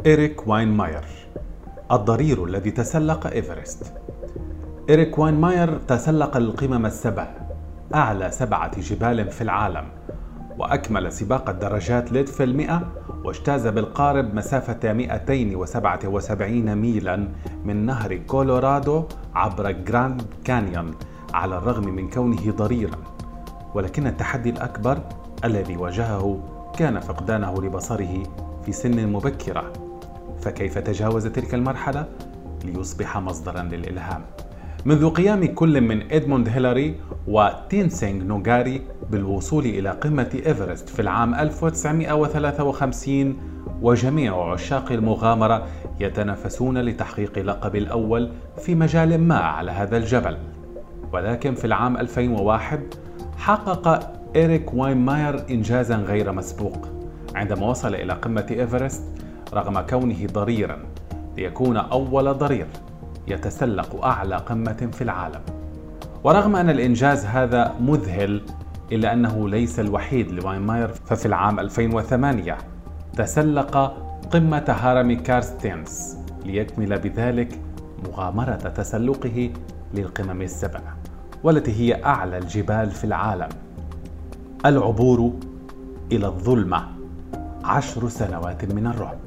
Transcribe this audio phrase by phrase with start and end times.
[0.00, 1.04] إريك واينماير
[1.92, 3.92] الضرير الذي تسلق إيفرست.
[4.90, 7.28] إريك واينماير تسلق القمم السبع
[7.94, 9.84] أعلى سبعة جبال في العالم
[10.58, 12.82] وأكمل سباق الدراجات ليدفيل المئة
[13.24, 17.28] واجتاز بالقارب مسافة 277 ميلا
[17.64, 19.04] من نهر كولورادو
[19.34, 20.94] عبر جراند كانيون
[21.34, 22.98] على الرغم من كونه ضريرا.
[23.74, 24.98] ولكن التحدي الأكبر
[25.44, 26.40] الذي واجهه
[26.78, 28.22] كان فقدانه لبصره
[28.66, 29.85] في سن مبكرة.
[30.40, 32.06] فكيف تجاوز تلك المرحلة؟
[32.64, 34.22] ليصبح مصدرا للإلهام.
[34.84, 36.94] منذ قيام كل من إدموند هيلاري
[37.28, 43.36] وتينسينغ نورغاي بالوصول إلى قمة إيفرست في العام 1953
[43.82, 45.66] وجميع عشاق المغامرة
[46.00, 50.36] يتنافسون لتحقيق لقب الأول في مجال ما على هذا الجبل.
[51.12, 52.80] ولكن في العام 2001
[53.36, 56.88] حقق إريك واينماير إنجازا غير مسبوق.
[57.34, 59.02] عندما وصل إلى قمة إيفرست
[59.54, 60.78] رغم كونه ضريرا
[61.36, 62.66] ليكون أول ضرير
[63.28, 65.40] يتسلق أعلى قمة في العالم.
[66.24, 68.42] ورغم أن الإنجاز هذا مذهل
[68.92, 72.58] إلا أنه ليس الوحيد لواينماير ففي العام 2008
[73.16, 73.96] تسلق
[74.32, 77.60] قمة هرم كارستينز ليكمل بذلك
[78.04, 79.50] مغامرة تسلقه
[79.94, 80.80] للقمم السبع
[81.44, 83.48] والتي هي أعلى الجبال في العالم.
[84.66, 85.32] العبور
[86.12, 86.88] إلى الظلمة
[87.64, 89.18] عشر سنوات من الرعب.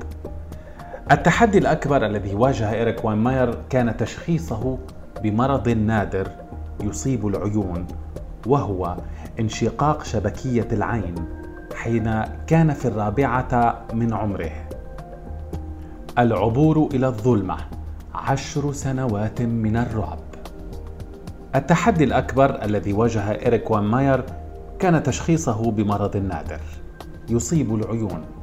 [1.12, 4.78] التحدي الأكبر الذي واجه إريك واينماير كان تشخيصه
[5.24, 6.28] بمرض نادر
[6.84, 7.88] يصيب العيون
[8.48, 8.98] وهو
[9.40, 11.16] انشقاق شبكية العين
[11.76, 14.52] حين كان في الرابعة من عمره.
[16.18, 17.58] العبور إلى الظلمة
[18.16, 20.20] عشر سنوات من الرعب.
[21.56, 24.24] التحدي الأكبر الذي واجه إريك واينماير
[24.80, 26.62] كان تشخيصه بمرض نادر
[27.30, 28.39] يصيب العيون.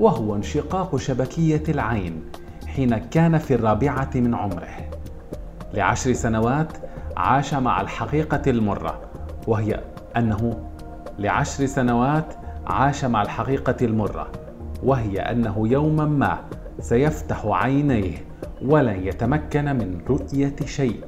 [0.00, 2.24] وهو انشقاق شبكية العين
[2.66, 4.90] حين كان في الرابعة من عمره.
[5.74, 6.72] لعشر سنوات
[7.16, 9.00] عاش مع الحقيقة المرة
[9.46, 9.80] وهي
[10.16, 10.68] أنه
[11.18, 12.34] لعشر سنوات
[12.66, 14.28] عاش مع الحقيقة المرة
[14.82, 16.38] وهي أنه يوما ما
[16.80, 18.16] سيفتح عينيه
[18.64, 21.04] ولن يتمكن من رؤية شيء.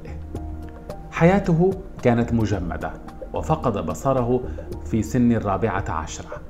[1.11, 1.71] حياته
[2.03, 2.93] كانت مجمدة
[3.35, 4.41] وفقد بصره
[4.85, 6.48] في سن الرابعة عشرة.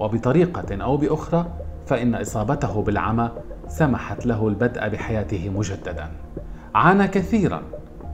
[0.00, 1.46] وبطريقة أو بأخرى
[1.86, 3.30] فإن إصابته بالعمى
[3.68, 6.10] سمحت له البدء بحياته مجددا.
[6.74, 7.62] عانى كثيرا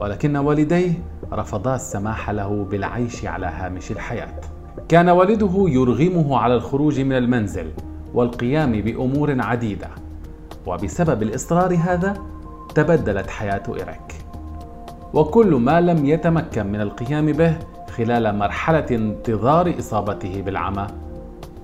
[0.01, 0.93] ولكن والديه
[1.33, 4.35] رفضا السماح له بالعيش على هامش الحياة.
[4.89, 7.71] كان والده يرغمه على الخروج من المنزل
[8.15, 9.89] والقيام بأمور عديدة
[10.67, 12.15] وبسبب الإصرار هذا
[12.75, 14.15] تبدلت حياة إيريك.
[15.15, 17.59] وكل ما لم يتمكن من القيام به
[17.97, 20.87] خلال مرحلة انتظار إصابته بالعمى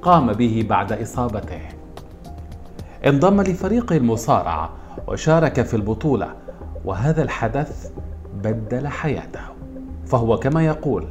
[0.03, 1.61] قام به بعد إصابته.
[3.07, 4.71] انضم لفريق المصارعة
[5.09, 6.29] وشارك في البطولة
[6.85, 7.91] وهذا الحدث
[8.45, 9.41] بدل حياته.
[10.07, 11.05] فهو كما يقول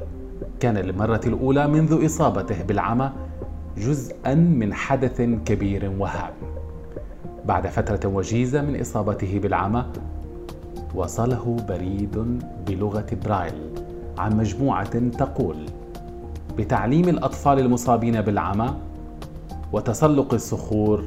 [0.59, 3.11] كان للمرة الأولى منذ إصابته بالعمى
[3.77, 6.33] جزءا من حدث كبير وهام.
[7.45, 9.85] بعد فترة وجيزة من إصابته بالعمى
[10.95, 13.53] وصله بريد بلغة برايل
[14.17, 15.55] عن مجموعة تقول
[16.57, 18.73] بتعليم الأطفال المصابين بالعمى
[19.73, 21.03] وتسلق الصخور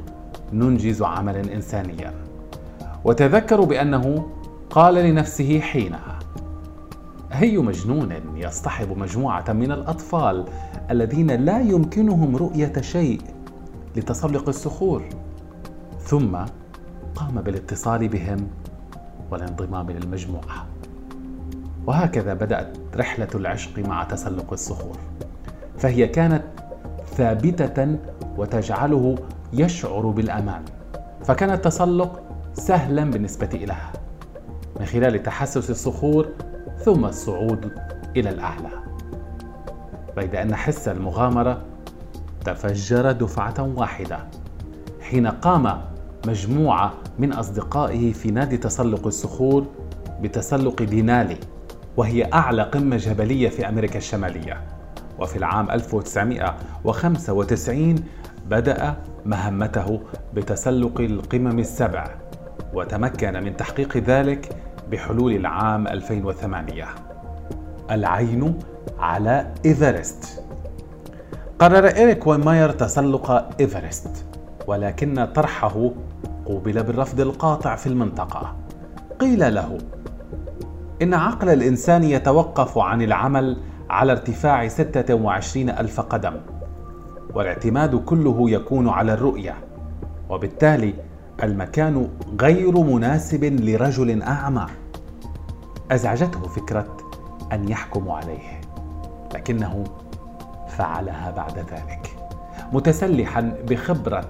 [0.53, 2.13] ننجز عملا إنسانيا.
[3.05, 4.29] وتذكروا بأنه
[4.69, 6.19] قال لنفسه حينها
[7.41, 10.45] أي مجنون يصطحب مجموعة من الأطفال
[10.91, 13.21] الذين لا يمكنهم رؤية شيء
[13.95, 15.03] لتسلق الصخور.
[15.99, 16.37] ثم
[17.15, 18.47] قام بالاتصال بهم
[19.31, 20.67] والانضمام للمجموعة.
[21.87, 24.97] وهكذا بدأت رحلة العشق مع تسلق الصخور.
[25.81, 26.43] فهي كانت
[27.15, 27.95] ثابتة
[28.37, 29.15] وتجعله
[29.53, 30.61] يشعر بالأمان
[31.25, 32.21] فكان التسلق
[32.53, 33.91] سهلا بالنسبة إليها
[34.79, 36.27] من خلال تحسس الصخور
[36.77, 37.71] ثم الصعود
[38.17, 38.69] إلى الأعلى.
[40.15, 41.61] بيد أن حس المغامرة
[42.45, 44.19] تفجر دفعة واحدة
[45.01, 45.81] حين قام
[46.27, 49.65] مجموعة من أصدقائه في نادي تسلق الصخور
[50.21, 51.37] بتسلق دينالي
[51.97, 54.80] وهي أعلى قمة جبلية في أمريكا الشمالية.
[55.21, 57.95] وفي العام 1995
[58.49, 58.95] بدأ
[59.25, 60.01] مهمته
[60.33, 62.07] بتسلق القمم السبع
[62.73, 64.55] وتمكن من تحقيق ذلك
[64.91, 66.85] بحلول العام 2008
[67.91, 68.59] العين
[68.99, 70.43] على إيفرست.
[71.59, 74.25] قرر إريك واينماير تسلق إيفرست
[74.67, 75.91] ولكن طرحه
[76.45, 78.55] قوبل بالرفض القاطع في المنطقة.
[79.19, 79.77] قيل له
[81.01, 83.57] إن عقل الإنسان يتوقف عن العمل
[83.91, 86.33] على ارتفاع 26 ألف قدم
[87.33, 89.55] والاعتماد كله يكون على الرؤية
[90.29, 90.93] وبالتالي
[91.43, 92.07] المكان
[92.41, 94.65] غير مناسب لرجل أعمى.
[95.91, 96.97] أزعجته فكرة
[97.51, 98.61] أن يحكموا عليه
[99.35, 99.83] لكنه
[100.69, 102.15] فعلها بعد ذلك
[102.73, 104.25] متسلحا بخبرة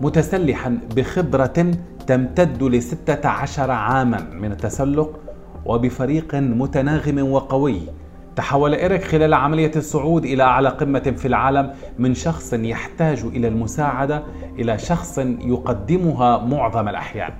[0.00, 1.70] متسلحا بخبرة
[2.06, 5.20] تمتد لستة عشر عاما من التسلق
[5.66, 7.80] وبفريق متناغم وقوي
[8.36, 14.22] تحول إيريك خلال عملية الصعود إلى أعلى قمة في العالم من شخص يحتاج إلى المساعدة
[14.58, 17.32] إلى شخص يقدمها معظم الأحيان.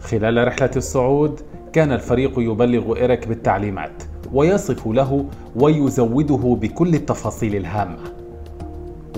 [0.00, 1.40] خلال رحلة الصعود
[1.72, 4.02] كان الفريق يبلغ إيريك بالتعليمات
[4.32, 5.24] ويصف له
[5.56, 7.98] ويزوده بكل التفاصيل الهامة.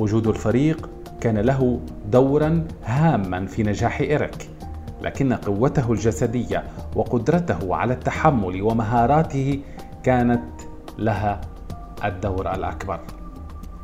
[0.01, 0.91] وجود الفريق
[1.21, 1.81] كان له
[2.11, 4.51] دورا هاما في نجاح إيريك
[5.03, 6.65] لكن قوته الجسدية
[6.97, 9.61] وقدرته على التحمل ومهاراته
[10.03, 10.43] كانت
[10.99, 11.41] لها
[12.05, 13.01] الدور الأكبر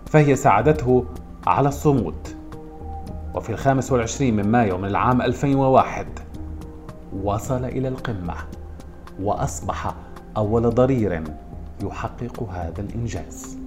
[0.07, 1.05] فهي ساعدته
[1.47, 2.29] على الصمود.
[3.35, 6.07] وفي الخامس والعشرين من مايو من العام 2001
[7.23, 8.35] وصل إلى القمة
[9.23, 9.95] وأصبح
[10.37, 11.23] أول ضرير
[11.85, 13.59] يحقق هذا الإنجاز.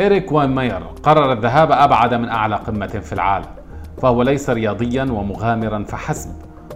[0.00, 3.46] إريك وان ماير قرر الذهاب أبعد من أعلى قمة في العالم
[4.02, 6.30] فهو ليس رياضيا ومغامرا فحسب.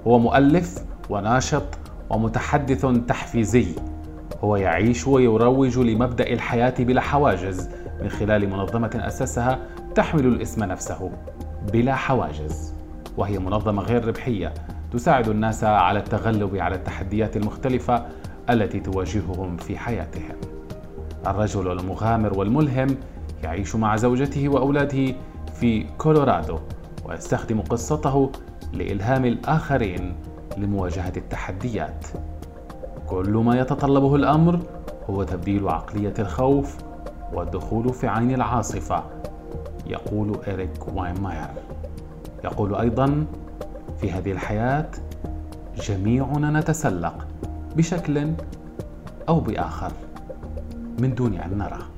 [0.06, 1.78] هو مؤلف وناشط
[2.10, 3.66] ومتحدث تحفيزي.
[4.44, 7.68] هو يعيش ويروج لمبدأ الحياة بلا حواجز
[8.02, 9.58] من خلال منظمة أسسها
[9.94, 11.10] تحمل الاسم نفسه
[11.72, 12.74] بلا حواجز
[13.16, 14.54] وهي منظمة غير ربحية
[14.92, 18.06] تساعد الناس على التغلب على التحديات المختلفة
[18.50, 20.36] التي تواجههم في حياتهم
[21.26, 22.96] الرجل المغامر والملهم
[23.44, 25.14] يعيش مع زوجته وأولاده
[25.54, 26.58] في كولورادو
[27.04, 28.32] ويستخدم قصته
[28.72, 30.16] لإلهام الآخرين
[30.56, 32.06] لمواجهة التحديات.
[33.06, 34.60] كل ما يتطلبه الأمر
[35.10, 36.76] هو تبديل عقلية الخوف
[37.32, 39.02] والدخول في عين العاصفة،
[39.86, 41.48] يقول إريك واينماير.
[42.44, 43.26] يقول أيضا:
[44.00, 44.86] في هذه الحياة
[45.76, 47.26] جميعنا نتسلق
[47.76, 48.30] بشكل
[49.28, 49.92] أو بآخر
[51.00, 51.95] من دون أن نرى.